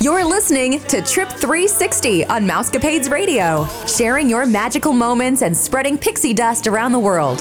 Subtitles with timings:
[0.00, 6.32] You're listening to Trip 360 on Mousecapades Radio, sharing your magical moments and spreading pixie
[6.32, 7.38] dust around the world.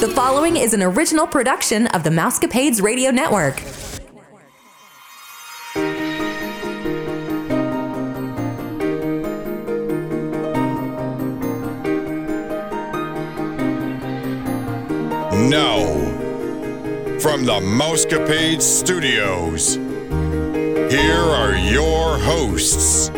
[0.00, 3.62] The following is an original production of the Mousecapades Radio Network.
[17.42, 23.08] From the Mousecapade Studios, here are your hosts.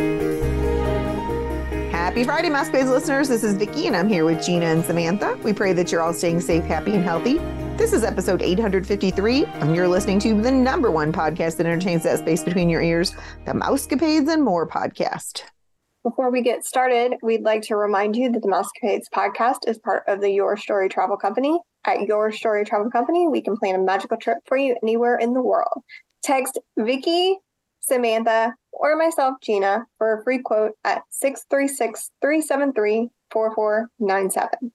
[1.91, 3.27] Happy Friday, Mousecapades listeners.
[3.27, 5.37] This is Vickie, and I'm here with Jeana and Samantha.
[5.43, 7.37] We pray that you're all staying safe, happy, and healthy.
[7.77, 12.17] This is episode 853, and you're listening to the number one podcast that entertains that
[12.17, 15.43] space between your ears, the Mousecapades and More podcast.
[16.01, 20.01] Before we get started, we'd like to remind you that the Mousecapades podcast is part
[20.07, 21.59] of the Your Story Travel Company.
[21.85, 25.33] At Your Story Travel Company, we can plan a magical trip for you anywhere in
[25.33, 25.83] the world.
[26.23, 27.35] Text Vickie,
[27.79, 34.71] Samantha, or myself, Jeana, for a free quote at 636 373 4497.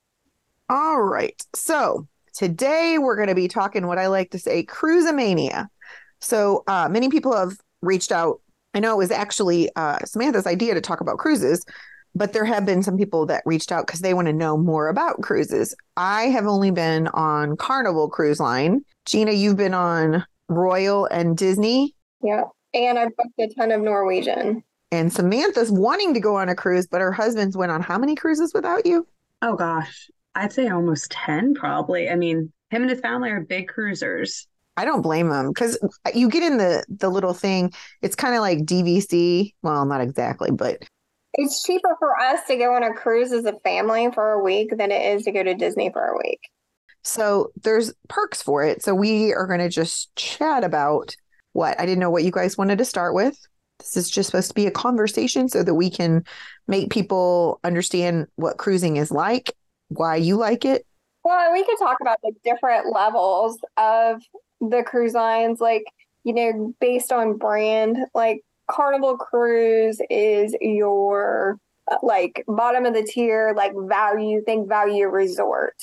[0.69, 1.41] All right.
[1.55, 5.67] So today we're going to be talking what I like to say cruisemania.
[6.21, 8.41] So uh, many people have reached out.
[8.73, 11.65] I know it was actually uh, Samantha's idea to talk about cruises,
[12.15, 14.89] but there have been some people that reached out because they want to know more
[14.89, 15.75] about cruises.
[15.97, 18.85] I have only been on Carnival Cruise Line.
[19.07, 21.95] Jeana, you've been on Royal and Disney.
[22.23, 22.45] Yeah.
[22.75, 24.63] And I've booked a ton of Norwegian.
[24.93, 28.17] And Samantha's wanting to go on a cruise, but her husband's went on how many
[28.17, 29.07] cruises without you?
[29.43, 32.11] Oh gosh, I'd say almost 10 probably.
[32.11, 34.47] I mean, him and his family are big cruisers.
[34.77, 35.79] I don't blame them because
[36.15, 37.73] you get in the the little thing.
[38.03, 39.55] It's kind of like DVC.
[39.63, 40.83] Well, not exactly, but
[41.35, 44.77] It's cheaper for us to go on a cruise as a family for a week
[44.77, 46.41] than it is to go to Disney for a week.
[47.03, 48.83] so there's perks for it.
[48.83, 51.15] So we are going to just chat about
[51.53, 53.39] what I didn't know what you guys wanted to start with.
[53.79, 56.25] This is just supposed to be a conversation so that we can
[56.69, 59.53] make people understand what cruising is like,
[59.89, 60.85] why you like it.
[61.25, 64.23] Well, we could talk about the different levels of
[64.61, 65.85] the cruise lines, like,
[66.25, 67.97] you know, based on brand.
[68.15, 71.59] Like, Carnival Cruise is your
[71.91, 75.77] uh, like bottom of the tier, like value, think value resort.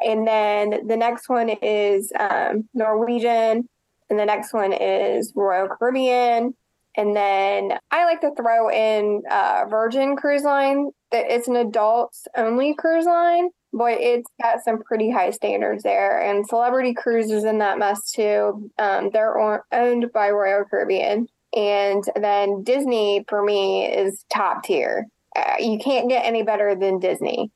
[0.00, 3.68] And then the next one is um, Norwegian,
[4.08, 6.54] and the next one is Royal Caribbean.
[6.96, 10.90] And then I like to throw in uh, Virgin Cruise Line.
[11.12, 16.20] That It's an adults only cruise line, but it's got some pretty high standards there.
[16.20, 18.70] And Celebrity Cruise is in that mess too.
[18.78, 21.28] Um, they're owned by Royal Caribbean.
[21.54, 25.06] And then Disney for me is top tier.
[25.34, 27.50] Uh, you can't get any better than Disney.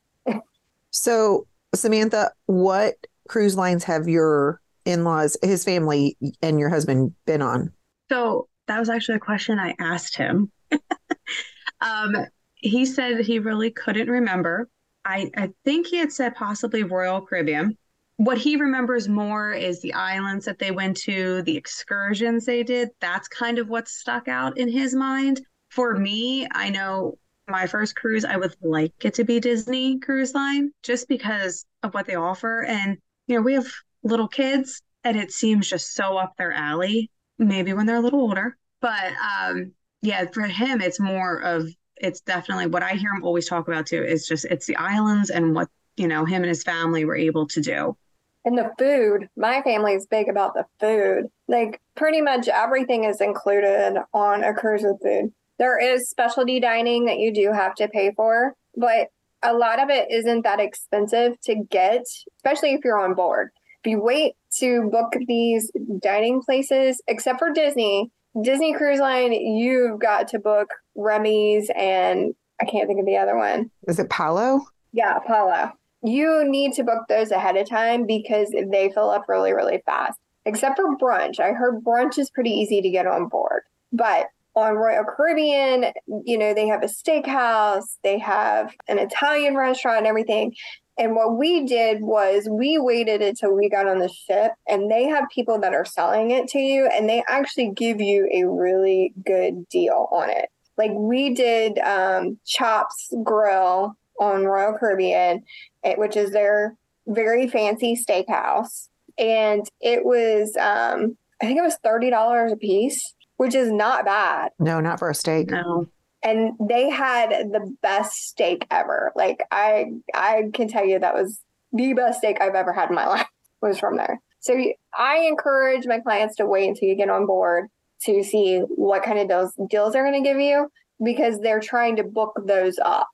[0.91, 2.95] So, Samantha, what
[3.29, 7.73] cruise lines have your in laws, his family, and your husband been on?
[8.11, 10.53] So that was actually a question I asked him.
[11.81, 12.15] um,
[12.55, 14.69] he said he really couldn't remember.
[15.05, 17.77] I, I think he had said possibly Royal Caribbean.
[18.17, 22.91] What he remembers more is the islands that they went to, the excursions they did.
[23.01, 25.41] That's kind of what stuck out in his mind.
[25.71, 30.33] For me, I know my first cruise, I would like it to be Disney Cruise
[30.33, 32.65] Line just because of what they offer.
[32.65, 33.67] And, you know, we have
[34.05, 38.21] little kids and it seems just so up their alley, maybe when they're a little
[38.21, 38.57] older.
[38.81, 39.73] But um,
[40.03, 43.87] yeah, for him, it's more of, it's definitely what I hear him always talk about
[43.87, 47.17] too, is just it's the islands and what, you know, him and his family were
[47.17, 47.97] able to do.
[48.45, 51.31] And the food, my family is big about the food.
[51.49, 55.33] Like pretty much everything is included on a cruise with food.
[55.59, 59.09] There is specialty dining that you do have to pay for, but
[59.43, 62.03] a lot of it isn't that expensive to get,
[62.39, 63.51] especially if you're on board.
[63.85, 68.11] If you wait to book these dining places, except for Disney,
[68.43, 73.37] Disney Cruise Line, you've got to book Remy's and I can't think of the other
[73.37, 73.71] one.
[73.87, 74.61] Is it Palo?
[74.93, 75.73] Yeah, Apollo.
[76.05, 80.19] You need to book those ahead of time because they fill up really, really fast.
[80.45, 81.41] Except for brunch.
[81.41, 83.63] I heard brunch is pretty easy to get on board.
[83.93, 85.87] But on Royal Caribbean,
[86.25, 90.55] you know, they have a steakhouse, they have an Italian restaurant and everything.
[90.97, 95.05] And what we did was we waited until we got on the ship and they
[95.05, 99.13] have people that are selling it to you and they actually give you a really
[99.25, 100.51] good deal on it.
[100.77, 105.43] Like we did um, Chops Grill on Royal Caribbean,
[105.83, 106.77] eh, which is their
[107.07, 108.89] very fancy steakhouse.
[109.19, 114.51] And it was, um, I think it was $30 a piece, which is not bad.
[114.59, 115.51] No, not for a steak.
[115.51, 115.87] No.
[116.23, 119.13] And they had the best steak ever.
[119.15, 121.41] Like I, I can tell you that was
[121.73, 123.27] the best steak I've ever had in my life.
[123.61, 124.21] was from there.
[124.41, 124.55] So
[124.97, 127.69] I encourage my clients to wait until you get on board
[128.03, 130.69] to see what kind of deals deals they're going to give you
[131.03, 133.09] because they're trying to book those up.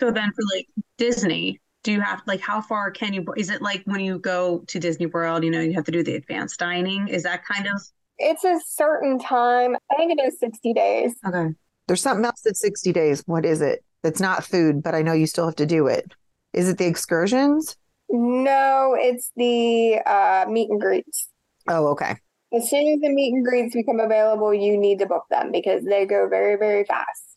[0.00, 0.66] So then for like
[0.98, 4.64] Disney, do you have like how far can you is it like when you go
[4.66, 7.08] to Disney World, you know, you have to do the advanced dining?
[7.08, 7.80] Is that kind of
[8.18, 9.76] It's a certain time.
[9.90, 11.14] I think it is 60 days.
[11.26, 11.54] Okay.
[11.86, 13.22] There's something else that's 60 days.
[13.26, 13.84] What is it?
[14.02, 16.12] That's not food, but I know you still have to do it.
[16.52, 17.76] Is it the excursions?
[18.08, 21.28] No, it's the uh, meet and greets.
[21.68, 22.16] Oh, okay.
[22.52, 25.84] As soon as the meet and greets become available, you need to book them because
[25.84, 27.35] they go very, very fast.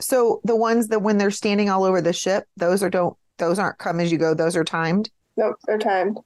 [0.00, 3.58] So the ones that when they're standing all over the ship, those are don't those
[3.58, 4.34] aren't come as you go.
[4.34, 5.10] Those are timed.
[5.36, 6.18] Nope, they're timed.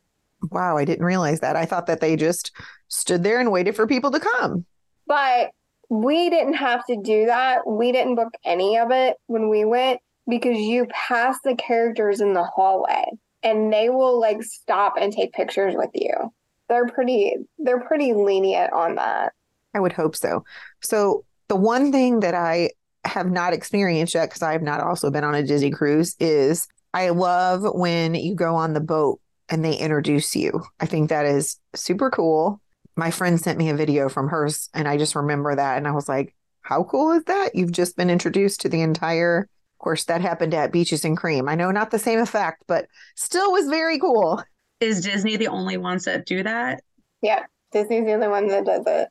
[0.51, 1.57] Wow, I didn't realize that.
[1.57, 2.51] I thought that they just
[2.89, 4.65] stood there and waited for people to come.
[5.07, 5.51] But
[5.89, 7.67] we didn't have to do that.
[7.67, 12.33] We didn't book any of it when we went because you pass the characters in
[12.33, 13.05] the hallway
[13.43, 16.15] and they will like stop and take pictures with you.
[16.69, 19.33] They're pretty they're pretty lenient on that.
[19.75, 20.45] I would hope so.
[20.81, 22.71] So the one thing that I
[23.05, 26.69] have not experienced yet because I have not also been on a Disney cruise is
[26.95, 30.63] I love when you go on the boat and they introduce you.
[30.81, 32.61] I think that is super cool.
[32.97, 35.93] My friend sent me a video from hers and I just remember that and I
[35.93, 37.55] was like, how cool is that?
[37.55, 41.49] You've just been introduced to the entire of course that happened at Beaches and Cream.
[41.49, 44.43] I know not the same effect, but still was very cool.
[44.79, 46.83] Is Disney the only ones that do that?
[47.21, 49.09] Yeah, Disney's the only one that does it.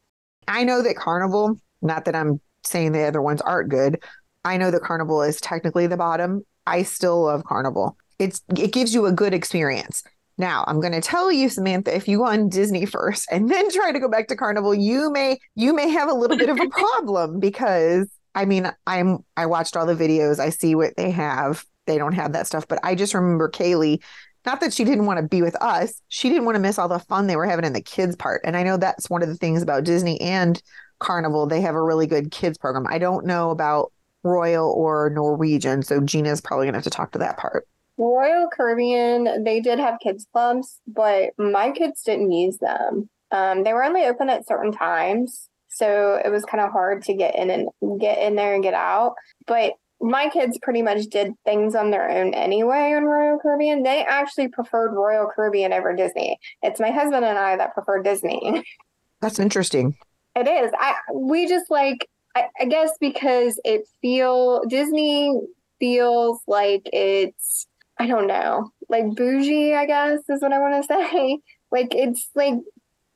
[0.47, 4.01] I know that Carnival, not that I'm saying the other ones aren't good.
[4.43, 6.45] I know that Carnival is technically the bottom.
[6.65, 7.97] I still love Carnival.
[8.19, 10.03] It's it gives you a good experience.
[10.37, 13.69] Now, I'm going to tell you Samantha, if you go on Disney first and then
[13.71, 16.59] try to go back to Carnival, you may you may have a little bit of
[16.59, 20.39] a problem because I mean, I'm I watched all the videos.
[20.39, 21.63] I see what they have.
[21.87, 24.01] They don't have that stuff, but I just remember Kaylee
[24.45, 26.87] not that she didn't want to be with us, she didn't want to miss all
[26.87, 28.41] the fun they were having in the kids part.
[28.43, 30.61] And I know that's one of the things about Disney and
[31.01, 31.47] Carnival.
[31.47, 32.87] They have a really good kids program.
[32.87, 33.91] I don't know about
[34.23, 37.67] Royal or Norwegian, so Jeana's probably gonna have to talk to that part.
[37.97, 43.09] Royal Caribbean, they did have kids clubs, but my kids didn't use them.
[43.31, 47.13] Um, they were only open at certain times, so it was kind of hard to
[47.13, 49.15] get in and get in there and get out.
[49.45, 53.83] But my kids pretty much did things on their own anyway on Royal Caribbean.
[53.83, 56.39] They actually preferred Royal Caribbean over Disney.
[56.63, 58.63] It's my husband and I that prefer Disney.
[59.21, 59.95] That's interesting.
[60.35, 60.71] It is.
[60.77, 65.39] I we just like I, I guess because it feel Disney
[65.79, 67.67] feels like it's
[67.99, 71.39] I don't know, like bougie, I guess is what I want to say.
[71.71, 72.55] Like it's like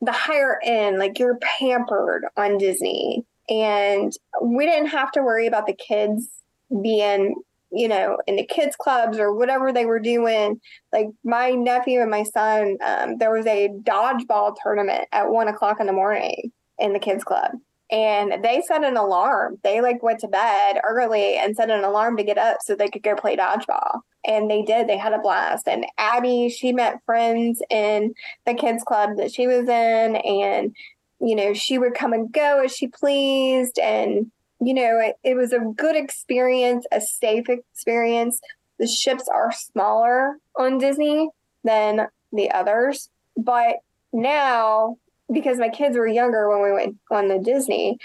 [0.01, 3.25] the higher end, like you're pampered on Disney.
[3.49, 6.27] And we didn't have to worry about the kids
[6.81, 7.35] being
[7.71, 10.59] you know in the kids clubs or whatever they were doing
[10.93, 15.79] like my nephew and my son um, there was a dodgeball tournament at one o'clock
[15.79, 17.51] in the morning in the kids club.
[17.91, 19.59] And they set an alarm.
[19.63, 22.89] They like went to bed early and set an alarm to get up so they
[22.89, 24.01] could go play dodgeball.
[24.25, 24.87] And they did.
[24.87, 25.67] They had a blast.
[25.67, 30.15] And abby she met friends in the kids club that she was in.
[30.15, 30.75] And
[31.21, 33.77] you know she would come and go as she pleased.
[33.77, 38.39] And you know, it, it was a good experience, a safe experience.
[38.79, 41.29] The ships are smaller on Disney
[41.63, 43.09] than the others.
[43.37, 43.75] But
[44.13, 44.97] now,
[45.31, 47.97] because my kids were younger when we went on the Disney,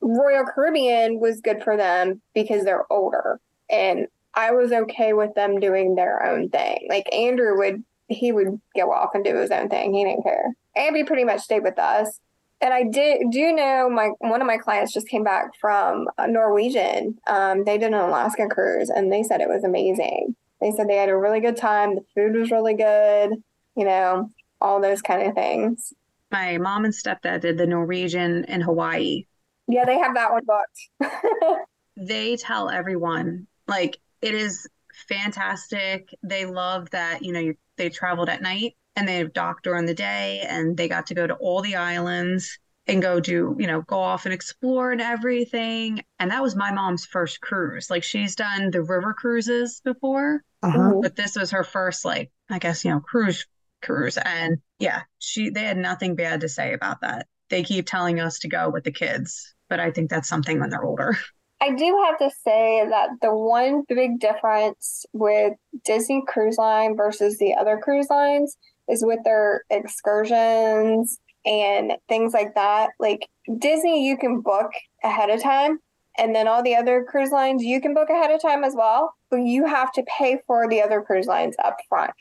[0.00, 3.40] Royal Caribbean was good for them because they're older.
[3.70, 6.86] And I was okay with them doing their own thing.
[6.88, 9.94] Like Andrew would, he would go off and do his own thing.
[9.94, 10.54] He didn't care.
[10.76, 12.20] Abby pretty much stayed with us
[12.60, 17.18] and I did do know my one of my clients just came back from Norwegian.
[17.26, 20.34] Um, they did an Alaska cruise and they said it was amazing.
[20.60, 21.96] They said they had a really good time.
[21.96, 23.42] The food was really good.
[23.76, 24.30] You know,
[24.60, 25.92] all those kind of things.
[26.30, 29.24] My mom and stepdad did the Norwegian in Hawaii.
[29.68, 31.66] Yeah, they have that one booked.
[31.96, 34.68] they tell everyone like it is
[35.08, 36.08] fantastic.
[36.22, 39.94] They love that you know you, they traveled at night and they docked during the
[39.94, 43.82] day and they got to go to all the islands and go do, you know,
[43.82, 46.02] go off and explore and everything.
[46.18, 47.90] And that was my mom's first cruise.
[47.90, 50.94] Like she's done the river cruises before, Uh-huh.
[51.02, 53.46] but this was her first, like, I guess, you know, cruise
[53.82, 54.18] cruise.
[54.18, 57.26] And yeah, she they had nothing bad to say about that.
[57.48, 60.70] They keep telling us to go with the kids, but I think that's something when
[60.70, 61.16] they're older.
[61.60, 65.54] I do have to say that the one big difference with
[65.84, 68.56] Disney Cruise Line versus the other cruise lines
[68.88, 72.90] is with their excursions and things like that.
[73.00, 73.26] Like
[73.58, 74.70] Disney, you can book
[75.02, 75.78] ahead of time,
[76.18, 79.14] and then all the other cruise lines you can book ahead of time as well,
[79.30, 82.12] but you have to pay for the other cruise lines up front.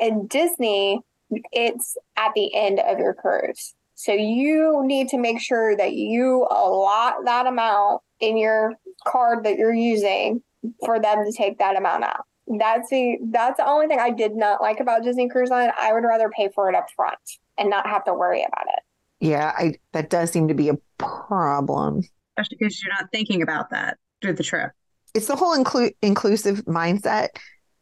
[0.00, 1.00] And Disney,
[1.52, 3.74] it's at the end of your cruise.
[3.94, 8.72] So you need to make sure that you allot that amount in your
[9.06, 10.42] card that you're using
[10.84, 12.24] for them to take that amount out.
[12.46, 15.70] That's the that's the only thing I did not like about Disney Cruise Line.
[15.78, 17.18] I would rather pay for it up front
[17.58, 18.82] and not have to worry about it.
[19.20, 22.02] Yeah, I that does seem to be a problem.
[22.36, 24.72] Especially because you're not thinking about that through the trip.
[25.14, 27.28] It's the whole inclu- inclusive mindset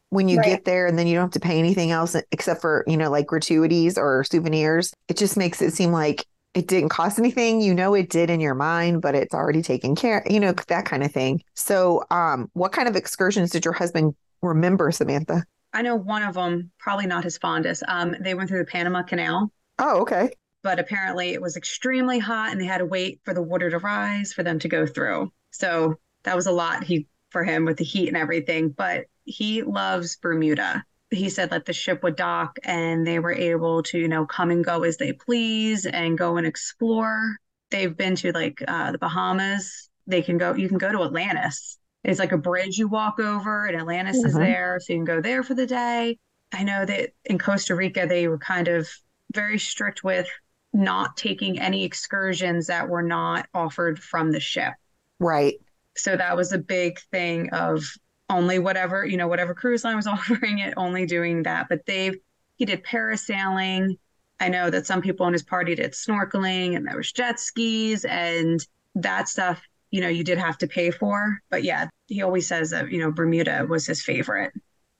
[0.09, 0.45] when you Right.
[0.45, 3.09] get there and then you don't have to pay anything else except for, you know,
[3.11, 4.93] like gratuities or souvenirs.
[5.07, 6.25] It just makes it seem like
[6.55, 7.61] it didn't cost anything.
[7.61, 10.85] You know it did in your mind, but it's already taken care, you know, that
[10.85, 11.41] kind of thing.
[11.55, 15.43] So, um, what kind of excursions did your husband remember, Samantha?
[15.73, 17.83] I know one of them, probably not his fondest.
[17.87, 20.31] Um, they went through the Panama Canal, Oh, okay.
[20.63, 23.77] but apparently it was extremely hot and they had to wait for the water to
[23.77, 25.31] rise for them to go through.
[25.51, 28.69] So that was a lot he for him with the heat and everything.
[28.69, 30.83] But he loves Bermuda.
[31.11, 34.51] He said that the ship would dock and they were able to, you know, come
[34.51, 37.35] and go as they please and go and explore.
[37.69, 39.89] They've been to like uh, the Bahamas.
[40.07, 41.77] They can go, you can go to Atlantis.
[42.03, 44.39] It's like a bridge you walk over, and Atlantis is Mhm.
[44.39, 44.79] there.
[44.79, 46.17] So you can go there for the day.
[46.51, 48.89] I know that in Costa Rica, they were kind of
[49.33, 50.27] very strict with
[50.73, 54.73] not taking any excursions that were not offered from the ship.
[55.19, 55.55] Right.
[55.95, 57.83] So that was a big thing of
[58.29, 61.67] only whatever, you know, whatever cruise line was offering it, only doing that.
[61.69, 62.15] But they've,
[62.57, 63.97] he did parasailing.
[64.39, 68.05] I know that some people in his party did snorkeling and there was jet skis
[68.05, 71.39] and that stuff, you know, you did have to pay for.
[71.49, 74.53] But yeah, he always says that, you know, Bermuda was his favorite.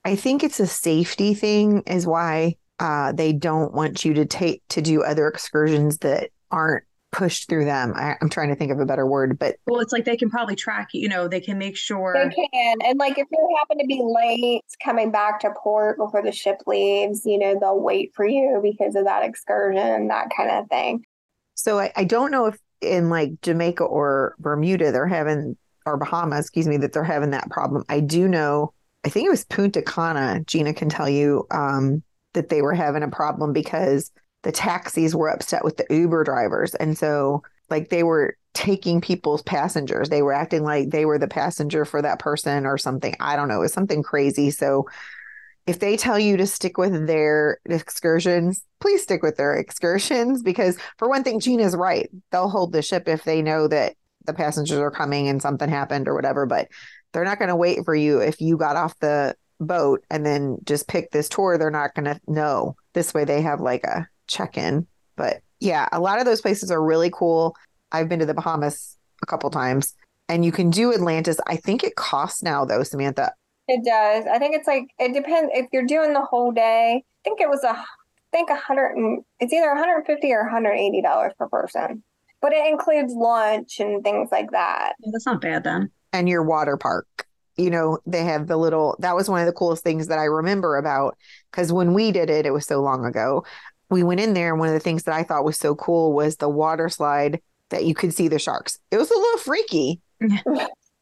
[0.06, 4.64] I think it's a safety thing, is why uh, they don't want you to take
[4.70, 7.94] to do other excursions that aren't pushed through them.
[7.96, 10.30] I, I'm trying to think of a better word, but Well, it's like they can
[10.30, 12.14] probably track you, you know, they can make sure.
[12.14, 12.78] They can.
[12.86, 16.58] And like if you happen to be late coming back to port before the ship
[16.68, 21.04] leaves, you know, they'll wait for you because of that excursion, that kind of thing.
[21.56, 26.46] so I, I don't know if in like Jamaica or Bermuda they're having or Bahamas,
[26.46, 27.84] excuse me, that they're having that problem.
[27.90, 28.74] I do know.
[29.04, 30.42] I think it was Punta Cana.
[30.46, 34.12] Jeana can tell you um, that they were having a problem because
[34.44, 39.42] the taxis were upset with the Uber drivers, and so like they were taking people's
[39.44, 40.10] passengers.
[40.10, 43.16] They were acting like they were the passenger for that person or something.
[43.20, 43.58] I don't know.
[43.58, 44.52] It was something crazy.
[44.52, 44.88] So
[45.68, 50.78] if they tell you to stick with their excursions, please stick with their excursions because
[50.98, 52.10] for one thing, Jeana's right.
[52.32, 56.08] They'll hold the ship if they know that the passengers are coming and something happened
[56.08, 56.70] or whatever, but
[57.14, 60.58] they're not going to wait for you if you got off the boat and then
[60.64, 61.58] just pick this tour.
[61.58, 62.76] They're not going to know.
[62.94, 64.88] This way they have like a check-in.
[65.16, 67.56] But yeah, a lot of those places are really cool.
[67.92, 69.96] I've been to the Bahamas a couple times
[70.30, 71.40] and you can do Atlantis.
[71.48, 73.34] I think it costs now though, Samantha.
[73.68, 74.26] It does.
[74.32, 77.04] I think it's like it depends if you're doing the whole day.
[77.04, 77.86] I think it was a I
[78.32, 82.04] think a hundred and it's either 150 or 180 dollars per person.
[82.42, 84.94] But it includes lunch and things like that.
[85.00, 85.92] Yeah, that's not bad then.
[86.14, 87.26] and your water park.
[87.58, 90.24] You know, they have the little, that was one of the coolest things that I
[90.26, 91.18] remember about
[91.52, 93.44] because when we did it, it was so long ago.
[93.90, 96.14] We went in there, and one of the things that I thought was so cool
[96.14, 98.80] was the water slide that you could see the sharks.
[98.92, 100.02] It was a little freaky,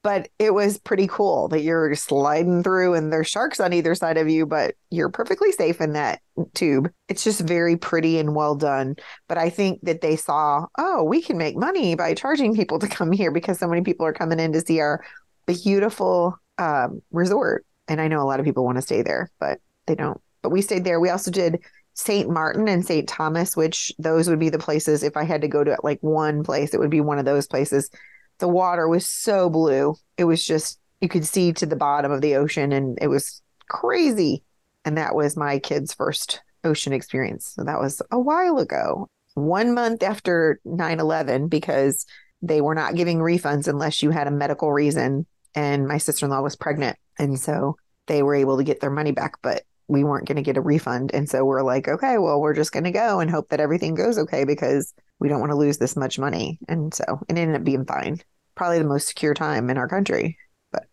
[0.03, 4.17] but it was pretty cool that you're sliding through and there's sharks on either side
[4.17, 6.22] of you, but you're perfectly safe in that
[6.53, 6.89] tube.
[7.10, 8.96] It's just very pretty and well done.
[9.27, 12.88] But I think that they saw, oh, we can make money by charging people to
[12.88, 15.03] come here because so many people are coming in to see our
[15.46, 17.65] beautiful um, resort.
[17.88, 20.22] And I know a lot of people want to stay there, but they don't.
[20.41, 21.00] But we stayed there.
[21.00, 21.60] We also did
[21.98, 22.30] St.
[22.30, 23.10] Martin and St.
[23.10, 25.01] Thomas, which those would be the places.
[25.01, 27.48] If I had to go to like one place, it would be one of those
[27.48, 27.89] places.
[28.38, 29.96] The water was so blue.
[30.16, 33.42] It was just, you could see to the bottom of the ocean and it was
[33.68, 34.44] crazy.
[34.86, 37.54] And that was my kid's first ocean experience.
[37.56, 42.06] So that was a while ago, one month after 9 11, because
[42.44, 45.25] they were not giving refunds unless you had a medical reason.
[45.56, 46.96] And my sister in law was pregnant.
[47.18, 50.41] And so they were able to get their money back, but we weren't going to
[50.41, 51.12] get a refund.
[51.13, 53.96] And so we're like, okay, well, we're just going to go and hope that everything
[53.96, 56.60] goes okay because we don't want to lose this much money.
[56.67, 58.22] And so it ended up being fine.
[58.56, 60.38] Probably the most secure time in our country.
[60.72, 60.88] But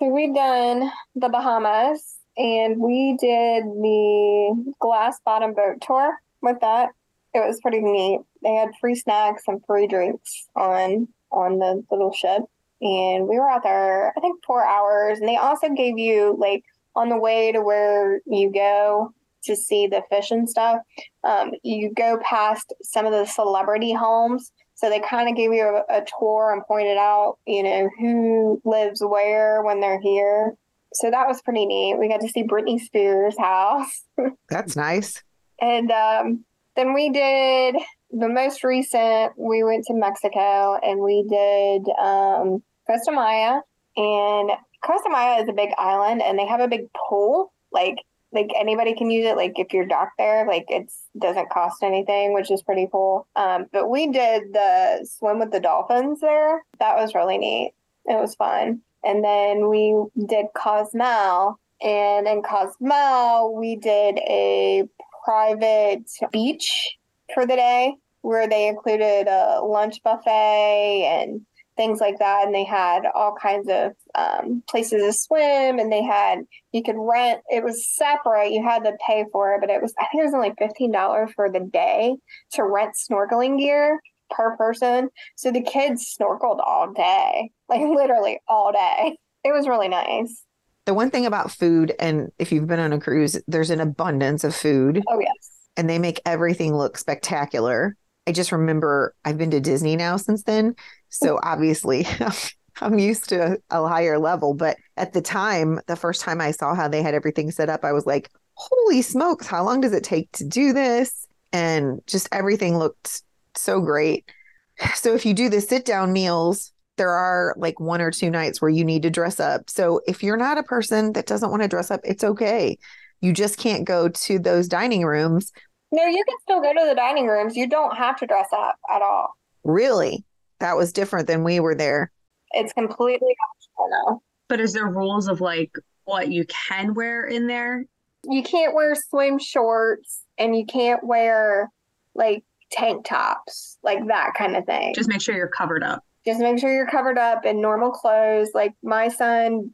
[0.00, 6.90] so we've done the Bahamas and we did the glass bottom boat tour with that.
[7.32, 8.20] It was pretty neat.
[8.42, 12.42] They had free snacks and free drinks on on the little ship.
[12.80, 15.18] And we were out there, I think four hours.
[15.18, 16.62] And they also gave you like
[16.96, 19.12] on the way to where you go
[19.44, 20.80] to see the fish and stuff,
[21.22, 24.50] um, you go past some of the celebrity homes.
[24.74, 28.60] So they kind of gave you a, a tour and pointed out, you know, who
[28.64, 30.54] lives where when they're here.
[30.92, 31.98] So that was pretty neat.
[31.98, 34.04] We got to see Britney Spears' house.
[34.48, 35.22] That's nice.
[35.60, 37.76] And um, then we did
[38.10, 39.32] the most recent.
[39.36, 43.60] We went to Mexico and we did um, Costa Maya.
[43.96, 44.50] And
[44.86, 47.52] Costa Maya is a big island, and they have a big pool.
[47.72, 47.96] Like
[48.32, 49.36] like anybody can use it.
[49.36, 53.26] Like if you're docked there, like it doesn't cost anything, which is pretty cool.
[53.34, 56.62] Um, but we did the swim with the dolphins there.
[56.78, 57.72] That was really neat.
[58.04, 58.82] It was fun.
[59.04, 59.94] And then we
[60.26, 64.84] did Cozumel, and in Cozumel we did a
[65.24, 66.96] private beach
[67.34, 71.42] for the day where they included a lunch buffet and
[71.76, 72.44] things like that.
[72.44, 76.40] And they had all kinds of um, places to swim, and they had
[76.72, 77.40] you could rent.
[77.48, 80.26] It was separate; you had to pay for it, but it was I think it
[80.26, 82.16] was only fifteen dollars for the day
[82.52, 85.08] to rent snorkeling gear per person.
[85.36, 89.16] So the kids snorkeled all day, like literally all day.
[89.44, 90.42] It was really nice.
[90.86, 94.44] The one thing about food, and if you've been on a cruise, there's an abundance
[94.44, 95.02] of food.
[95.08, 95.50] Oh yes.
[95.76, 97.96] And they make everything look spectacular.
[98.26, 100.74] I just remember I've been to Disney now since then.
[101.08, 102.06] So obviously
[102.80, 104.54] I'm used to a higher level.
[104.54, 107.84] But at the time, the first time I saw how they had everything set up,
[107.84, 111.26] I was like, holy smokes, how long does it take to do this?
[111.52, 113.22] And just everything looked
[113.54, 114.30] so great.
[114.94, 118.60] So if you do the sit down meals, there are like one or two nights
[118.60, 119.70] where you need to dress up.
[119.70, 122.78] So if you're not a person that doesn't want to dress up, it's okay.
[123.22, 125.50] You just can't go to those dining rooms.
[125.92, 127.56] No, you can still go to the dining rooms.
[127.56, 129.30] You don't have to dress up at all.
[129.64, 130.24] Really?
[130.60, 132.10] That was different than we were there.
[132.52, 134.22] It's completely optional now.
[134.48, 135.72] But is there rules of like
[136.04, 137.84] what you can wear in there?
[138.24, 141.70] You can't wear swim shorts and you can't wear
[142.14, 144.94] like tank tops, like that kind of thing.
[144.94, 146.02] Just make sure you're covered up.
[146.24, 148.50] Just make sure you're covered up in normal clothes.
[148.54, 149.72] Like my son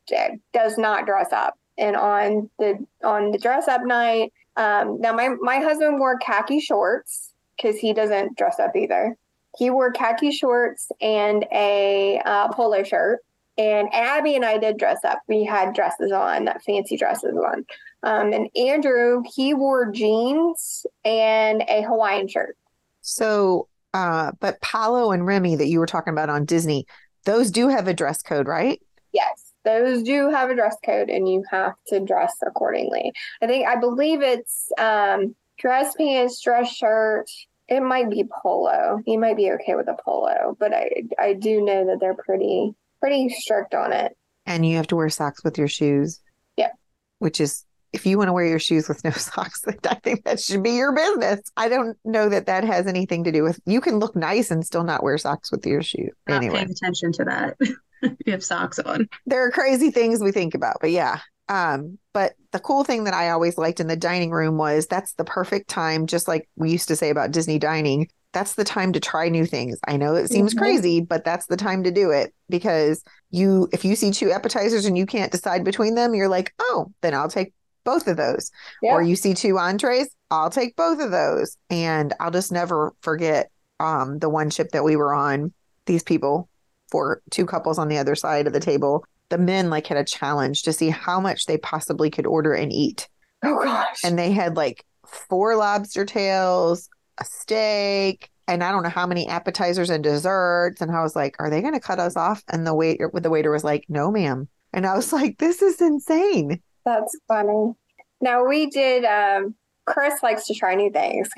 [0.53, 1.55] does not dress up.
[1.79, 6.61] And on the on the dress up night, um, now my my husband wore khaki
[6.61, 9.17] shorts because he doesn't dress up either.
[9.59, 13.21] He wore khaki shorts and a uh, polo shirt.
[13.59, 15.21] And Abby and I did dress up.
[15.29, 17.67] We had dresses on, fancy dresses on.
[18.03, 22.57] Um, and Andrew, he wore jeans and a Hawaiian shirt.
[23.03, 26.87] So, uh, but Palo and Remy that you were talking about on Disney,
[27.25, 28.81] those do have a dress code, right?
[29.13, 33.13] Yes, those do have a dress code, and you have to dress accordingly.
[33.43, 37.31] I think I believe it's um, dress pants, dress shirt.
[37.69, 39.01] It might be polo.
[39.07, 42.75] You might be okay with a polo, but I I do know that they're pretty
[43.01, 44.17] pretty strict on it.
[44.47, 46.21] And you have to wear socks with your shoes.
[46.57, 46.73] Yep.
[47.19, 50.41] Which is, if you want to wear your shoes with no socks, I think that
[50.41, 51.41] should be your business.
[51.57, 53.61] I don't know that that has anything to do with.
[53.67, 56.09] You can look nice and still not wear socks with your shoe.
[56.29, 57.57] Not Anyway, paying attention to that.
[58.03, 59.09] you have socks on.
[59.27, 61.21] there are crazy things we think about, but yeah.
[61.53, 65.13] Um, but the cool thing that I always liked in the dining room was that's
[65.15, 68.09] the perfect time, just like we used to say about Disney dining.
[68.33, 69.79] That's the time to try new things.
[69.87, 70.59] I know it seems Mhm.
[70.59, 74.87] crazy, but that's the time to do it because you, if you see two appetizers
[74.87, 77.53] and you can't decide between them, you're like, oh, then I'll take
[77.85, 78.51] both of those.
[78.81, 78.93] Yeah.
[78.95, 81.59] Or you see two entrees, I'll take both of those.
[81.69, 85.53] And I'll just never forget um, the one ship that we were on.
[85.85, 86.49] These people,
[86.91, 90.05] for two couples on the other side of the table, the men like had a
[90.05, 93.09] challenge to see how much they possibly could order and eat.
[93.43, 94.05] Oh gosh.
[94.05, 99.27] And they had like four lobster tails, a steak, and I don't know how many
[99.27, 100.83] appetizers and desserts.
[100.83, 102.45] And I was like, are they going to cut us off?
[102.51, 104.49] And the waiter, the waiter was like, no, ma'am.
[104.75, 106.61] And I was like, this is insane.
[106.85, 107.73] That's funny.
[108.21, 109.07] Now we did.
[109.07, 109.55] Um,
[109.87, 111.31] Chris likes to try new things.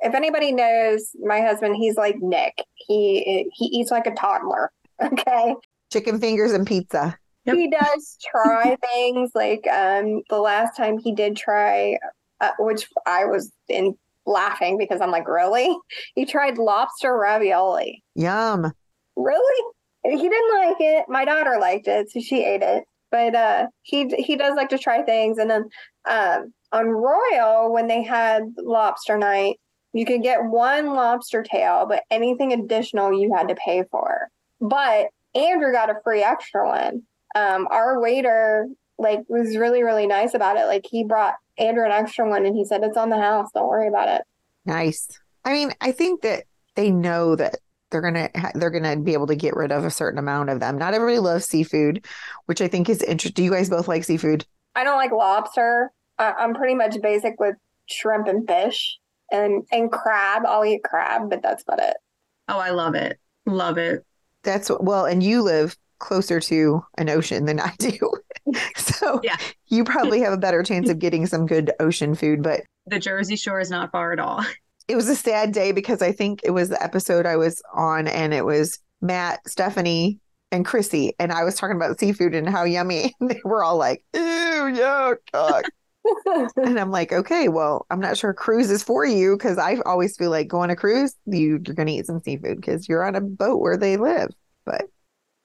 [0.00, 2.64] If anybody knows my husband, he's like Nick.
[2.74, 4.72] He he eats like a toddler.
[5.02, 5.56] Okay,
[5.92, 7.18] Chicken fingers and pizza.
[7.46, 7.56] Yep.
[7.56, 9.30] he does try things.
[9.34, 11.98] Like um, the last time he did try,
[12.40, 15.74] uh, which I was in laughing because I'm like, really?
[16.14, 18.02] He tried lobster ravioli.
[18.14, 18.72] Yum.
[19.16, 19.72] Really?
[20.04, 21.06] He didn't like it.
[21.08, 22.84] My daughter liked it, so she ate it.
[23.10, 25.38] But uh, he he does like to try things.
[25.38, 25.68] And then
[26.08, 29.56] um, on Royal, when they had lobster night,
[29.92, 34.28] you could get one lobster tail, but anything additional you had to pay for.
[34.60, 37.02] But Andrew got a free extra one.
[37.34, 38.66] Um, our waiter
[38.98, 40.66] like was really really nice about it.
[40.66, 43.48] Like he brought Andrew an extra one, and he said it's on the house.
[43.54, 44.22] Don't worry about it.
[44.64, 45.08] Nice.
[45.44, 46.44] I mean, I think that
[46.74, 47.56] they know that
[47.90, 50.60] they're gonna ha- they're gonna be able to get rid of a certain amount of
[50.60, 50.78] them.
[50.78, 52.04] Not everybody loves seafood,
[52.46, 53.34] which I think is interesting.
[53.34, 54.44] Do you guys both like seafood?
[54.74, 55.92] I don't like lobster.
[56.18, 58.98] I, I'm pretty much basic with shrimp and fish
[59.30, 60.42] and and crab.
[60.46, 61.96] I'll eat crab, but that's about it.
[62.48, 63.18] Oh, I love it.
[63.46, 64.04] Love it.
[64.42, 67.98] That's well, and you live closer to an ocean than I do.
[68.76, 69.36] so Yeah.
[69.66, 72.42] you probably have a better chance of getting some good ocean food.
[72.42, 74.44] But The Jersey Shore is not far at all.
[74.88, 78.06] it was a sad day because I think it was the episode I was on
[78.06, 80.20] and it was Matt, Stephanie,
[80.52, 81.14] and Chrissy.
[81.18, 83.14] And I was talking about seafood and how yummy.
[83.20, 85.16] And they were all like, ew, yuck,
[86.56, 90.16] and I'm like, okay, well, I'm not sure cruise is for you because I always
[90.16, 93.14] feel like going a cruise, you, you're going to eat some seafood because you're on
[93.16, 94.28] a boat where they live.
[94.66, 94.82] But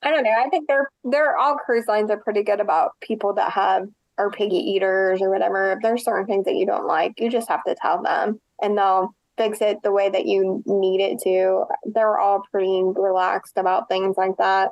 [0.02, 0.32] I don't know.
[0.38, 4.30] I think they're they're all cruise lines are pretty good about people that have are
[4.32, 5.72] piggy eaters or whatever.
[5.74, 8.78] If there's certain things that you don't like, you just have to tell them and
[8.78, 11.64] they'll fix it the way that you need it to.
[11.86, 14.72] They're all pretty relaxed about things like that.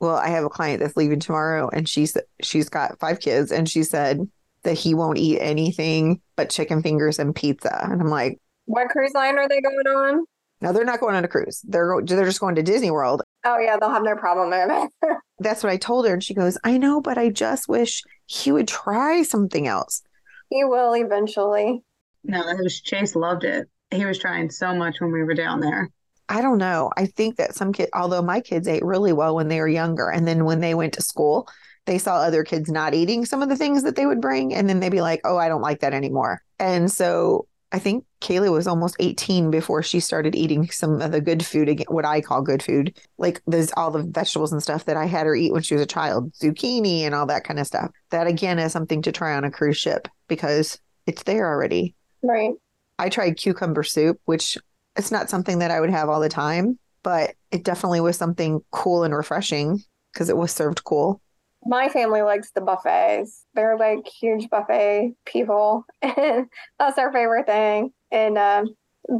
[0.00, 3.68] well, I have a client that's leaving tomorrow and she's she's got five kids and
[3.68, 4.28] she said
[4.64, 7.84] that he won't eat anything but chicken fingers and pizza.
[7.84, 10.24] And I'm like, What cruise line are they going on?
[10.60, 11.62] no, they're not going on a cruise.
[11.68, 13.22] They're they're just going to Disney World.
[13.50, 14.88] Oh yeah, they'll have no problem there.
[15.38, 18.52] That's what I told her and she goes, "I know, but I just wish he
[18.52, 20.02] would try something else."
[20.50, 21.82] he will eventually.
[22.24, 23.68] No, that was Chase loved it.
[23.90, 25.90] He was trying so much when we were down there.
[26.28, 26.90] I don't know.
[26.96, 30.10] I think that some kid, although my kids ate really well when they were younger,
[30.10, 31.48] and then when they went to school,
[31.86, 34.68] they saw other kids not eating some of the things that they would bring, and
[34.68, 38.50] then they'd be like, "Oh, I don't like that anymore." And so I think Kayla
[38.50, 42.40] was almost 18 before she started eating some of the good food, what I call
[42.40, 45.62] good food, like there's all the vegetables and stuff that I had her eat when
[45.62, 47.90] she was a child, zucchini and all that kind of stuff.
[48.10, 51.94] That again is something to try on a cruise ship because it's there already.
[52.22, 52.54] Right.
[52.98, 54.56] I tried cucumber soup, which
[54.96, 58.60] it's not something that I would have all the time, but it definitely was something
[58.70, 61.20] cool and refreshing because it was served cool.
[61.64, 63.44] My family likes the buffets.
[63.54, 66.46] They're like huge buffet people, and
[66.78, 67.92] that's their favorite thing.
[68.10, 68.68] And um,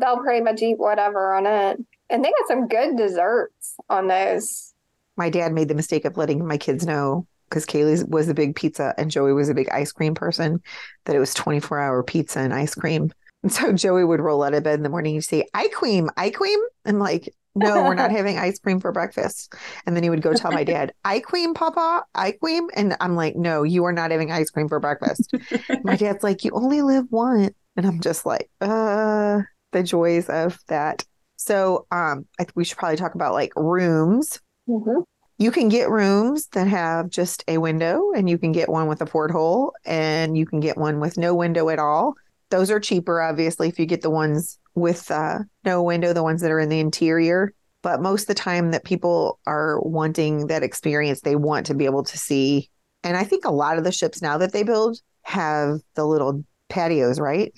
[0.01, 1.79] they'll pretty much eat whatever on it.
[2.11, 4.73] And they got some good desserts on those.
[5.17, 8.55] My dad made the mistake of letting my kids know because Kaylee was a big
[8.55, 10.63] pizza and Joey was a big ice cream person
[11.05, 13.11] that it was 24 hour pizza and ice cream.
[13.43, 16.11] And so Joey would roll out of bed in the morning and say, I cream,
[16.17, 16.59] I cream.
[16.85, 19.55] And like, no, we're not having ice cream for breakfast.
[19.87, 22.69] And then he would go tell my dad, I cream, Papa, I cream.
[22.75, 25.35] And I'm like, no, you are not having ice cream for breakfast.
[25.85, 27.55] my dad's like, you only live once.
[27.77, 29.43] And I'm just like, uh,
[29.73, 31.05] the joys of that.
[31.37, 34.41] So um, I think we should probably talk about like rooms.
[34.69, 35.03] Mm-hmm.
[35.41, 39.01] You can get rooms that have just a window, and you can get one with
[39.01, 42.15] a porthole, and you can get one with no window at all.
[42.51, 46.41] Those are cheaper, obviously, if you get the ones with uh, no window, the ones
[46.43, 47.53] that are in the interior.
[47.83, 51.85] But most of the time that people are wanting that experience, they want to be
[51.85, 52.71] able to see.
[53.05, 56.45] And I think a lot of the ships now that they build have the little
[56.69, 57.55] patios, right?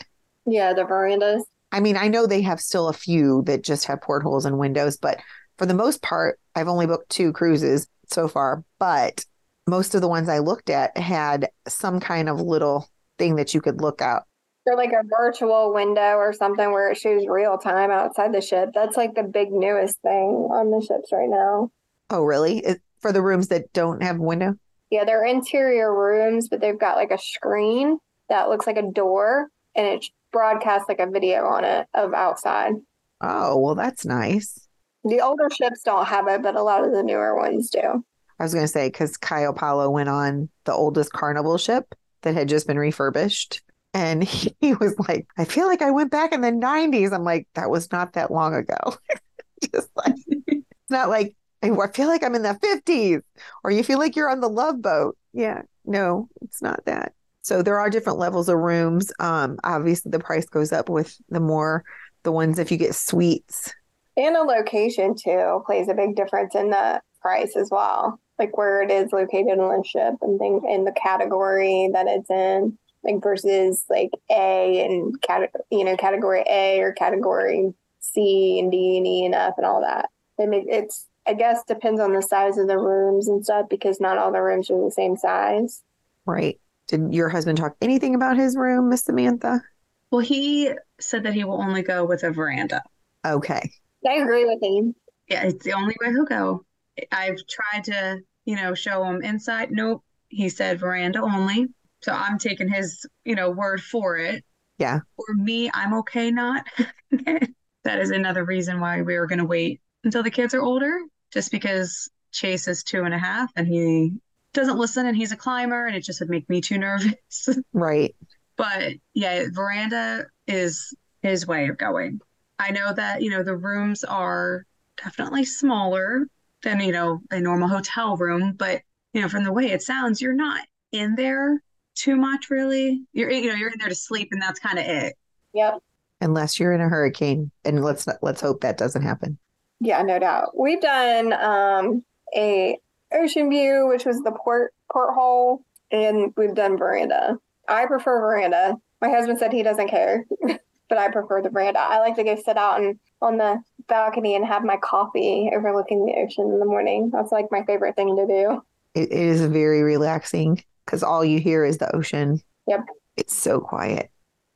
[0.46, 1.44] Yeah, the verandas.
[1.72, 4.96] I mean, I know they have still a few that just have portholes and windows,
[4.96, 5.20] but
[5.56, 8.64] for the most part, I've only booked two cruises so far.
[8.78, 9.24] But
[9.66, 13.60] most of the ones I looked at had some kind of little thing that you
[13.60, 14.24] could look out.
[14.70, 18.68] Or like a virtual window or something where it shows real time outside the ship.
[18.72, 21.72] That's like the big newest thing on the ships right now.
[22.08, 22.58] Oh, really?
[22.58, 24.54] It, for the rooms that don't have a window?
[24.90, 29.48] Yeah, they're interior rooms, but they've got like a screen that looks like a door
[29.74, 32.74] and it broadcasts like a video on it of outside.
[33.20, 34.68] Oh, well, that's nice.
[35.02, 38.04] The older ships don't have it, but a lot of the newer ones do.
[38.38, 42.34] I was going to say, because Caio Paulo went on the oldest carnival ship that
[42.34, 43.62] had just been refurbished.
[43.92, 44.22] And
[44.60, 47.12] he was like, I feel like I went back in the 90s.
[47.12, 48.96] I'm like, that was not that long ago.
[49.72, 53.22] just like, it's not like, I feel like I'm in the 50s
[53.62, 55.16] or you feel like you're on the love boat.
[55.34, 57.12] Yeah, no, it's not that.
[57.42, 59.12] So there are different levels of rooms.
[59.18, 61.84] Um, obviously, the price goes up with the more
[62.22, 63.72] the ones if you get suites.
[64.16, 68.20] And a location too plays a big difference in the price as well.
[68.38, 72.30] Like where it is located on the ship and things in the category that it's
[72.30, 72.78] in.
[73.02, 78.98] Like versus like A and cat you know, category A or category C and D
[78.98, 80.10] and E and F and all that.
[80.38, 84.00] It make it's I guess depends on the size of the rooms and stuff because
[84.00, 85.82] not all the rooms are the same size.
[86.26, 86.60] Right.
[86.88, 89.62] Did your husband talk anything about his room, Miss Samantha?
[90.10, 92.82] Well, he said that he will only go with a veranda.
[93.24, 93.70] Okay.
[94.06, 94.94] I agree with him.
[95.28, 96.64] Yeah, it's the only way he'll go.
[97.12, 99.70] I've tried to, you know, show him inside.
[99.70, 100.02] Nope.
[100.28, 101.68] He said veranda only.
[102.02, 104.44] So I'm taking his, you know, word for it.
[104.78, 105.00] Yeah.
[105.16, 106.66] For me, I'm okay not.
[107.10, 110.98] that is another reason why we were going to wait until the kids are older,
[111.32, 114.12] just because Chase is two and a half and he
[114.52, 117.48] doesn't listen and he's a climber and it just would make me too nervous.
[117.72, 118.14] Right.
[118.56, 122.20] But yeah, veranda is his way of going.
[122.58, 124.66] I know that, you know, the rooms are
[125.02, 126.26] definitely smaller,
[126.62, 128.52] than, you know, a normal hotel room.
[128.52, 128.82] But,
[129.12, 130.60] you know, from the way it sounds, you're not
[130.92, 131.62] in there
[132.00, 133.02] too much really.
[133.12, 135.14] You're you know, you're in there to sleep and that's kind of it.
[135.54, 135.82] Yep.
[136.20, 139.38] Unless you're in a hurricane, and let's let's hope that doesn't happen.
[139.80, 140.50] Yeah, no doubt.
[140.58, 142.04] We've done um,
[142.36, 142.78] a
[143.12, 147.38] ocean view, which was the port porthole, and we've done veranda.
[147.68, 148.76] I prefer veranda.
[149.00, 150.26] My husband said he doesn't care,
[150.88, 151.80] but I prefer the veranda.
[151.80, 156.04] I like to go sit out and on the balcony and have my coffee overlooking
[156.04, 157.10] the ocean in the morning.
[157.10, 158.62] That's like my favorite thing to do.
[158.94, 162.42] It, it is very relaxing because all you hear is the ocean.
[162.66, 162.80] Yep.
[163.16, 164.10] It's so quiet.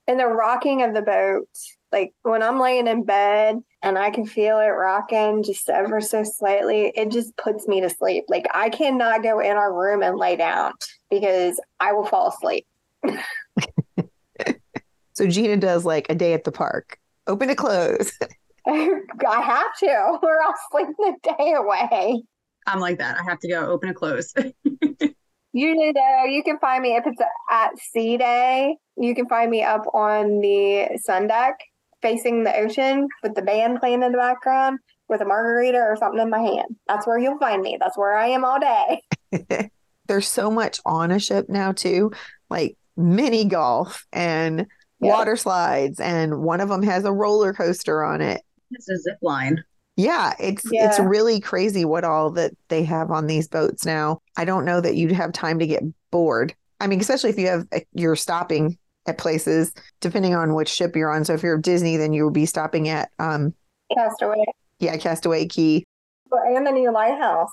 [0.09, 1.49] And the rocking of the boat,
[1.92, 6.25] like when I'm laying in bed and I can feel it rocking just ever so
[6.25, 8.25] slightly, it just puts me to sleep.
[8.29, 10.73] Like I cannot go in our room and lay down
[11.09, 12.66] because I will fall asleep.
[15.14, 18.12] So Jeana does like a day at the park, open to close.
[18.66, 22.25] I have to, or I'll sleep the day away.
[22.66, 23.20] I'm like that.
[23.20, 24.35] I have to go open and close.
[25.54, 28.76] Usually, though, you can find me if it's at sea day.
[28.96, 31.54] You can find me up on the sun deck,
[32.02, 36.20] facing the ocean, with the band playing in the background, with a margarita or something
[36.20, 36.74] in my hand.
[36.88, 37.76] That's where you'll find me.
[37.80, 39.70] That's where I am all day.
[40.08, 42.10] There's so much on a ship now too,
[42.50, 44.66] like mini golf and
[45.00, 45.12] Yeah.
[45.14, 48.42] water slides, and one of them has a roller coaster on it.
[48.72, 49.62] it's a zip line.
[49.96, 54.22] Yeah, it's it's really crazy what all that they have on these boats now.
[54.37, 56.54] I don't know that you'd have time to get bored.
[56.80, 58.76] I mean, especially if you have you're stopping
[59.07, 61.24] at places depending on which ship you're on.
[61.24, 63.54] So if you're Disney, then you would be stopping at um
[63.96, 64.44] Castaway.
[64.80, 65.85] yeah, Castaway Cay.
[66.33, 67.52] And the new lighthouse.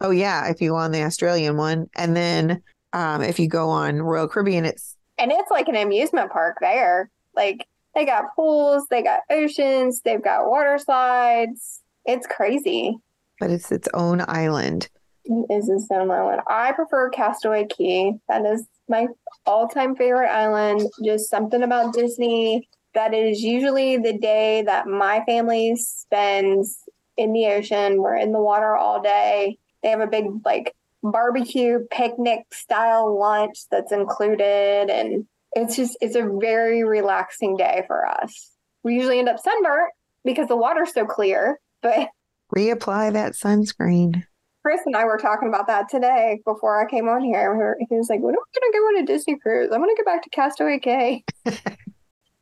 [0.00, 1.86] Oh yeah, if you go on the Australian one.
[1.94, 2.62] And then
[2.94, 7.10] um if you go on Royal Caribbean, it's And it's like an amusement park there.
[7.36, 7.64] Like
[7.96, 11.82] they got pools, they got oceans, they've got water slides.
[12.04, 12.96] It's crazy.
[13.40, 14.88] but it's its own island.
[15.24, 16.42] It is in Stone Island.
[16.48, 18.14] I prefer Castaway Cay.
[18.28, 19.08] That is my
[19.44, 20.88] all-time favorite island.
[21.04, 22.68] Just something about Disney.
[22.94, 26.78] That is usually the day that my family spends
[27.16, 28.00] in the ocean.
[28.00, 29.58] We're in the water all day.
[29.82, 35.26] They have a big like barbecue picnic style lunch that's included and
[35.56, 38.52] it's just it's a very relaxing day for us.
[38.84, 39.90] We usually end up sunburnt
[40.24, 42.08] because the water's so clear, but
[42.54, 44.22] Reapply that sunscreen.
[44.62, 47.52] Chris and I were talking about that today before I came on here.
[47.52, 49.70] We were- He was like, "When are we going to go on a Disney cruise?
[49.72, 51.24] I'm going to go back to Castaway Cay."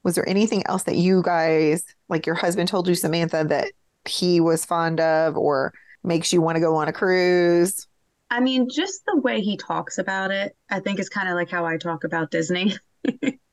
[0.03, 3.72] Was there anything else that you guys, like your husband told you, Samantha, that
[4.07, 5.72] he was fond of or
[6.03, 7.87] makes you want to go on a cruise?
[8.31, 11.50] I mean, just the way he talks about it, I think is kind of like
[11.50, 12.74] how I talk about Disney.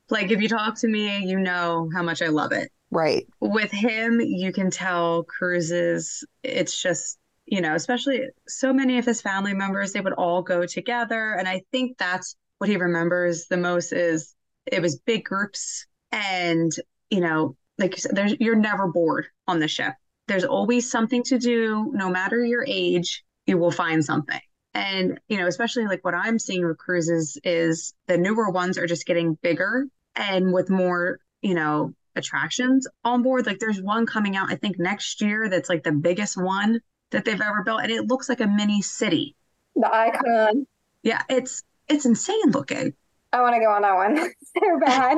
[0.10, 2.70] Like if you talk to me, you know how much I love it.
[2.92, 3.26] Right.
[3.40, 9.22] With him, you can tell cruises, it's just, you know, especially so many of his
[9.22, 11.34] family members, they would all go together.
[11.34, 14.36] And I think that's what he remembers the most is
[14.66, 16.72] it was big groups and,
[17.10, 19.94] you know, like you said, there's you're never bored on the ship.
[20.28, 24.40] There's always something to do, no matter your age, you will find something.
[24.74, 28.88] And, you know, especially like what I'm seeing with cruises is the newer ones are
[28.88, 33.46] just getting bigger and with more, you know, attractions on board.
[33.46, 36.80] Like there's one coming out, I think next year that's like the biggest one
[37.12, 37.82] that they've ever built.
[37.82, 39.36] And it looks like a mini city.
[39.76, 40.68] The icon.
[41.04, 42.94] Yeah, it's it's insane looking.
[43.34, 44.18] I want to go on that one
[44.58, 45.18] so bad.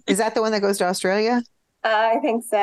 [0.06, 1.42] Is that the one that goes to Australia?
[1.84, 2.56] Uh, I think so.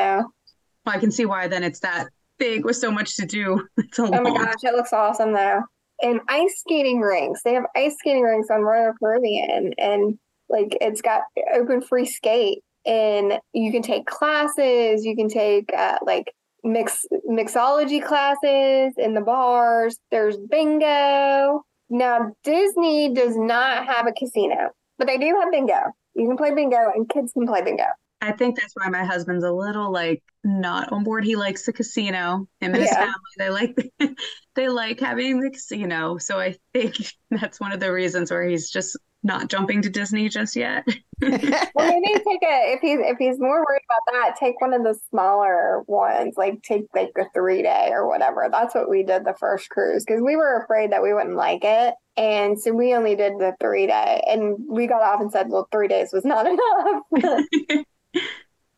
[0.85, 3.67] Well, I can see why then it's that big with so much to do.
[3.77, 4.35] It's a Oh my long.
[4.35, 5.61] gosh, it looks awesome though.
[6.01, 7.41] And ice skating rinks.
[7.43, 10.17] They have ice skating rinks on Royal Caribbean and
[10.49, 11.21] like it's got
[11.53, 16.31] open free skate and you can take classes, you can take uh, like
[16.63, 19.97] mix mixology classes in the bars.
[20.11, 21.63] There's bingo.
[21.89, 25.79] Now Disney does not have a casino, but they do have bingo.
[26.15, 27.83] You can play bingo and kids can play bingo.
[28.21, 31.23] I think that's why my husband's a little like not on board.
[31.23, 32.47] He likes the casino.
[32.59, 32.99] Him and his Yeah.
[32.99, 33.91] family, they like
[34.59, 36.17] they like having the casino.
[36.17, 36.95] So I think
[37.31, 40.85] that's one of the reasons where he's just not jumping to Disney just yet.
[41.21, 44.83] Well, maybe take a if he's if he's more worried about that, take one of
[44.83, 48.47] the smaller ones, like take like a three day or whatever.
[48.49, 51.65] That's what we did the first cruise because we were afraid that we wouldn't like
[51.65, 55.47] it, and so we only did the three day, and we got off and said,
[55.49, 56.47] well, three days was not
[57.13, 57.85] enough.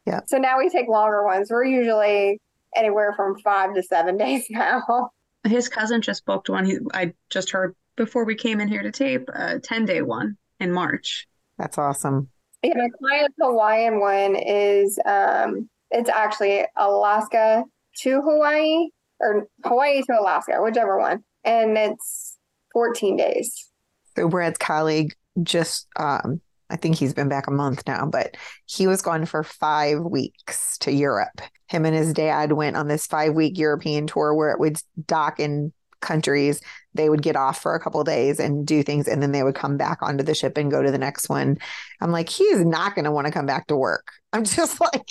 [0.08, 0.22] Yeah.
[0.26, 1.50] So now we take longer ones.
[1.52, 2.42] We're usually
[2.76, 5.12] anywhere from five to seven days now.
[5.44, 6.66] His cousin just booked one.
[6.66, 10.38] He, I just heard before we came in here to tape a 10 day one
[10.60, 11.28] in March.
[11.58, 12.30] That's awesome.
[12.64, 17.64] Yeah, my client's Hawaiian one is um it's actually Alaska
[18.04, 21.24] to Hawaii, or Hawaii to Alaska, whichever one.
[21.44, 22.38] And it's
[22.74, 23.70] 14 days.
[24.16, 28.88] So Brad's colleague just um I think he's been back a month now, but he
[28.88, 31.42] was gone for five weeks to Europe.
[31.68, 35.40] Him and his dad went on this five week European tour where it would dock
[35.40, 36.62] in countries.
[36.94, 39.56] They would get off for a couple days and do things, and then they would
[39.56, 41.58] come back onto the ship and go to the next one.
[42.02, 44.08] I'm like, he is not going to want to come back to work.
[44.34, 45.10] I'm just like,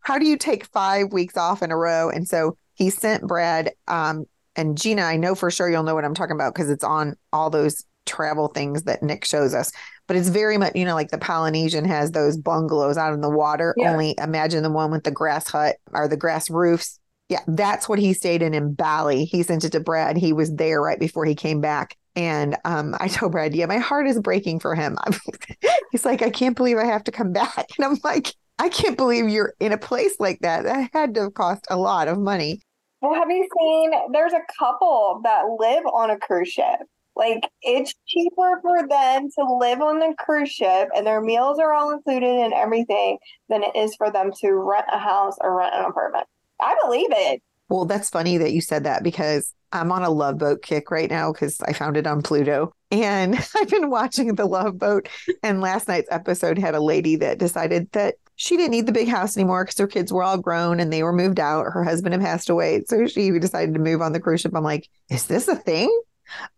[0.00, 2.10] how do you take five weeks off in a row?
[2.10, 4.24] And so he sent Brad um,
[4.56, 5.02] and Jeana.
[5.02, 7.84] I know for sure you'll know what I'm talking about because it's on all those
[8.06, 9.72] travel things that Nick shows us
[10.10, 13.30] but it's very much you know like the polynesian has those bungalows out in the
[13.30, 13.92] water Yeah.
[13.92, 18.00] only imagine the one with the grass hut or the grass roofs yeah that's what
[18.00, 21.24] he stayed in in bali he sent it to brad he was there right before
[21.24, 24.98] he came back and um, I told Brad, yeah, my heart is breaking for him.
[25.92, 27.66] He's like, I can't believe I have to come back.
[27.78, 30.64] And I'm like, I can't believe you're in a place like that.
[30.64, 32.62] That had to have cost a lot of money.
[33.00, 33.92] Well, have you seen?
[34.12, 36.80] There's a couple that live on a cruise ship.
[37.16, 41.72] Like it's cheaper for them to live on the cruise ship and their meals are
[41.72, 43.18] all included and everything
[43.48, 46.26] than it is for them to rent a house or rent an apartment.
[46.60, 47.42] I believe it.
[47.68, 51.08] Well, that's funny that you said that because I'm on a love boat kick right
[51.08, 52.74] now because I found it on Pluto.
[52.90, 55.08] And I've been watching the love boat.
[55.42, 59.06] And last night's episode had a lady that decided that she didn't need the big
[59.06, 61.66] house anymore because her kids were all grown and they were moved out.
[61.72, 62.82] Her husband had passed away.
[62.86, 64.56] So she decided to move on the cruise ship.
[64.56, 65.94] I'm like, is this a thing?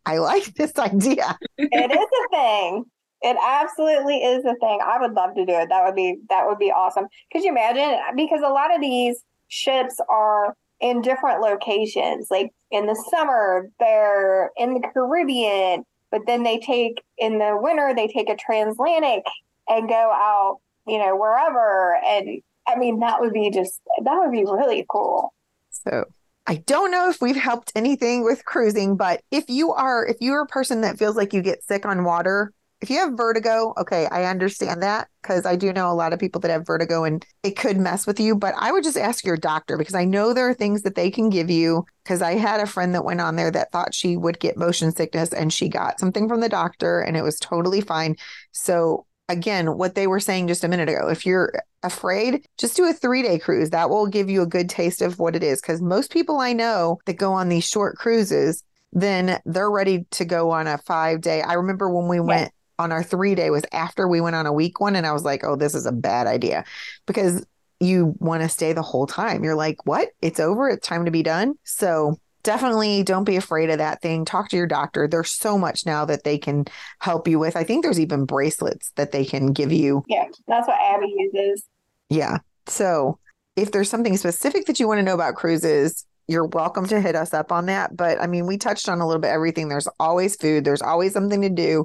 [0.06, 1.38] I like this idea.
[1.58, 2.84] It is a thing.
[3.24, 4.80] It absolutely is a thing.
[4.84, 5.68] I would love to do it.
[5.68, 7.06] That would be that would be awesome.
[7.32, 7.98] Could you imagine?
[8.16, 12.28] Because a lot of these ships are in different locations.
[12.30, 17.92] Like in the summer, they're in the Caribbean, but then they take in the winter
[17.94, 19.22] they take a transatlantic
[19.68, 21.96] and go out, you know, wherever.
[22.04, 25.32] And I mean, that would be just that would be really cool.
[25.70, 26.06] So
[26.46, 30.42] I don't know if we've helped anything with cruising, but if you are if you're
[30.42, 34.06] a person that feels like you get sick on water, if you have vertigo, okay,
[34.06, 37.24] I understand that because I do know a lot of people that have vertigo and
[37.44, 40.34] it could mess with you, but I would just ask your doctor because I know
[40.34, 43.20] there are things that they can give you because I had a friend that went
[43.20, 46.48] on there that thought she would get motion sickness and she got something from the
[46.48, 48.16] doctor and it was totally fine.
[48.50, 52.88] So again, what they were saying just a minute ago, if you're afraid, just do
[52.88, 53.70] a three day cruise.
[53.70, 55.60] That will give you a good taste of what it is.
[55.60, 60.24] Because most people I know that go on these short cruises, then they're ready to
[60.24, 61.42] go on a five day.
[61.42, 64.52] I remember when we went on our three day was after we went on a
[64.52, 66.64] week one, and I was like, oh, this is a bad idea
[67.06, 67.46] because
[67.80, 69.42] you want to stay the whole time.
[69.42, 70.10] You're like, what?
[70.20, 70.68] It's over.
[70.68, 71.54] It's time to be done.
[71.64, 74.24] So definitely don't be afraid of that thing.
[74.24, 75.06] Talk to your doctor.
[75.06, 76.64] There's so much now that they can
[77.00, 77.56] help you with.
[77.56, 80.04] I think there's even bracelets that they can give you.
[80.08, 81.64] Yeah, that's what Abby uses.
[82.08, 82.38] Yeah.
[82.66, 83.18] So
[83.56, 87.14] if there's something specific that you want to know about cruises, you're welcome to hit
[87.16, 87.96] us up on that.
[87.96, 89.68] But I mean, we touched on a little bit everything.
[89.68, 91.84] There's always food, there's always something to do.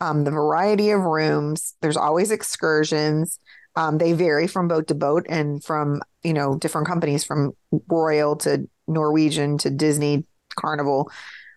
[0.00, 3.38] Um, the variety of rooms, there's always excursions.
[3.76, 7.52] Um, they vary from boat to boat and from, you know, different companies from
[7.88, 11.10] Royal to Norwegian to Disney Carnival,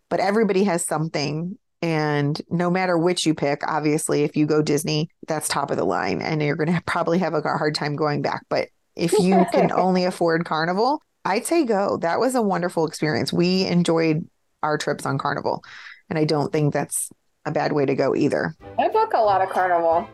[0.09, 1.57] but everybody has something.
[1.81, 5.85] And no matter which you pick, obviously, if you go Disney, that's top of the
[5.85, 8.43] line and you're going to probably have a hard time going back.
[8.49, 11.97] But if you can only afford Carnival, I'd say go.
[11.97, 13.31] That was a wonderful experience.
[13.31, 14.27] We enjoyed
[14.61, 15.63] our trips on Carnival.
[16.09, 17.09] And I don't think that's
[17.45, 18.55] a bad way to go either.
[18.77, 20.07] I book a lot of carnival.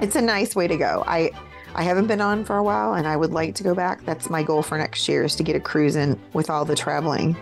[0.00, 1.02] It's a nice way to go.
[1.06, 1.30] I
[1.74, 4.04] I haven't been on for a while and I would like to go back.
[4.04, 6.74] That's my goal for next year is to get a cruise in with all the
[6.76, 7.36] traveling.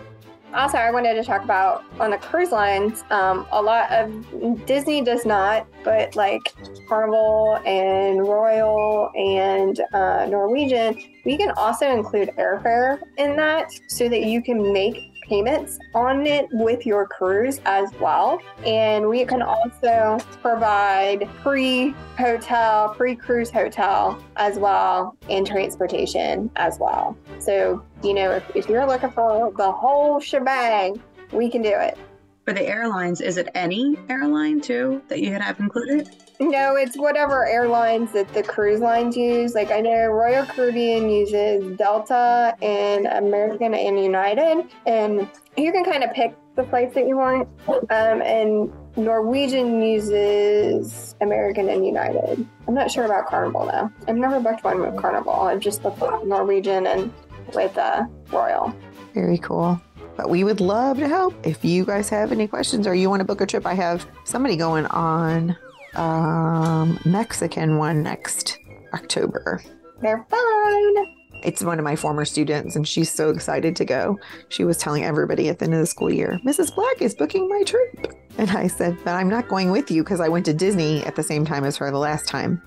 [0.53, 3.03] Also, I wanted to talk about on the cruise lines.
[3.11, 6.41] Um, a lot of Disney does not, but like
[6.87, 14.23] Carnival and Royal and uh, Norwegian, we can also include airfare in that so that
[14.23, 18.39] you can make payments on it with your cruise as well.
[18.65, 26.79] And we can also provide free hotel, free cruise hotel as well, and transportation as
[26.79, 27.17] well.
[27.39, 31.97] So, you know, if, if you're looking for the whole shebang, we can do it.
[32.45, 36.09] For the airlines, is it any airline too that you could have included?
[36.39, 39.55] No, it's whatever airlines that the cruise lines use.
[39.55, 45.27] Like I know Royal Caribbean uses Delta and American and United, and
[45.57, 47.47] you can kind of pick the flights that you want.
[47.67, 52.47] Um, and Norwegian uses American and United.
[52.67, 53.91] I'm not sure about Carnival though.
[54.07, 55.33] I've never booked one with Carnival.
[55.33, 57.11] I've just booked Norwegian and
[57.55, 58.75] with uh, Royal.
[59.15, 59.81] Very cool.
[60.15, 63.21] But we would love to help if you guys have any questions or you want
[63.21, 63.65] to book a trip.
[63.65, 65.55] I have somebody going on
[65.97, 68.57] um Mexican one next
[68.93, 69.61] October.
[70.01, 70.95] They're fun.
[71.43, 74.19] It's one of my former students, and she's so excited to go.
[74.49, 76.73] She was telling everybody at the end of the school year, Mrs.
[76.73, 78.13] Black is booking my trip.
[78.37, 81.15] And I said, But I'm not going with you because I went to Disney at
[81.15, 82.61] the same time as her the last time.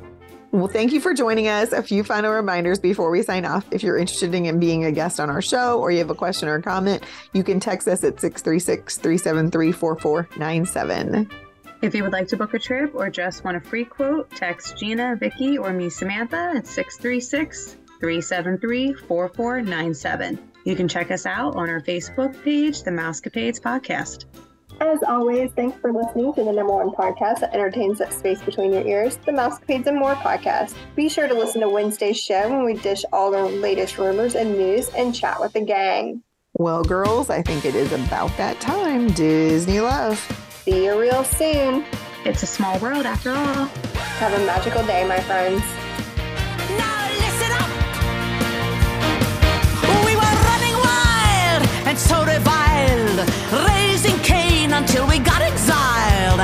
[0.52, 1.72] Well, thank you for joining us.
[1.72, 3.64] A few final reminders before we sign off.
[3.70, 6.48] If you're interested in being a guest on our show or you have a question
[6.48, 11.30] or comment, you can text us at 636 373 4497.
[11.82, 14.76] If you would like to book a trip or just want a free quote, text
[14.76, 20.38] Jeana, Vickie, or me, Samantha at 636 373 4497.
[20.64, 24.26] You can check us out on our Facebook page, The Mousecapades Podcast.
[24.78, 28.72] As always, thanks for listening to the number one podcast that entertains that space between
[28.72, 30.74] your ears, the Mousecapades and More podcast.
[30.96, 34.52] Be sure to listen to Wednesday's show when we dish all the latest rumors and
[34.52, 36.22] news and chat with the gang.
[36.52, 39.08] Well, girls, I think it is about that time.
[39.12, 40.49] Disney love.
[40.64, 41.86] See you real soon.
[42.26, 43.64] It's a small world after all.
[44.20, 45.62] Have a magical day, my friends.
[46.76, 47.70] Now listen up.
[50.04, 53.26] We were running wild and so reviled,
[53.70, 56.40] raising Cain until we got exiled.